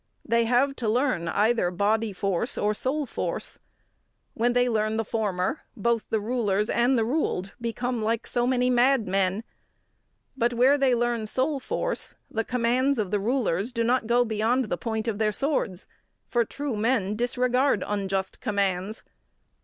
They 0.25 0.45
have 0.45 0.75
to 0.77 0.89
learn 0.89 1.27
either 1.27 1.69
body 1.69 2.11
force 2.11 2.57
or 2.57 2.73
soul 2.73 3.05
force. 3.05 3.59
Where 4.33 4.49
they 4.49 4.67
learn 4.67 4.97
the 4.97 5.05
former, 5.05 5.61
both 5.77 6.09
the 6.09 6.19
rulers 6.19 6.71
and 6.71 6.97
the 6.97 7.05
ruled 7.05 7.53
become 7.61 8.01
like 8.01 8.25
so 8.25 8.47
many 8.47 8.71
mad 8.71 9.07
men, 9.07 9.43
but, 10.35 10.55
where 10.55 10.75
they 10.75 10.95
learn 10.95 11.27
soul 11.27 11.59
force, 11.59 12.15
the 12.31 12.43
commands 12.43 12.97
of 12.97 13.11
the 13.11 13.19
rulers 13.19 13.71
do 13.71 13.83
not 13.83 14.07
go 14.07 14.25
beyond 14.25 14.65
the 14.69 14.75
point 14.77 15.07
of 15.07 15.19
their 15.19 15.31
swords, 15.31 15.85
for 16.25 16.45
true 16.45 16.75
men 16.75 17.15
disregard 17.15 17.83
unjust 17.85 18.39
commands. 18.39 19.03